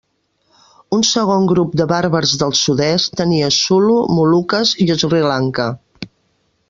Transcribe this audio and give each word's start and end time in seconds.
Un 0.95 1.03
segon 1.09 1.43
grup 1.51 1.75
de 1.81 1.85
bàrbars 1.91 2.33
del 2.43 2.55
sud-est 2.61 3.13
tenia 3.21 3.51
Sulu, 3.59 3.99
Moluques, 4.21 4.73
i 4.87 4.89
Sri 5.05 5.23
Lanka. 5.35 5.69